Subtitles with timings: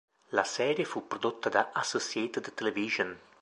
[0.29, 3.15] La serie fu prodotta da Associated Television.